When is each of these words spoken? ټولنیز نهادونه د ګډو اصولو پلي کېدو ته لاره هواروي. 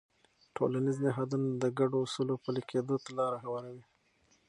ټولنیز 0.55 0.97
نهادونه 1.07 1.47
د 1.63 1.65
ګډو 1.79 1.97
اصولو 2.05 2.35
پلي 2.43 2.61
کېدو 2.71 2.95
ته 3.03 3.09
لاره 3.19 3.37
هواروي. 3.43 3.83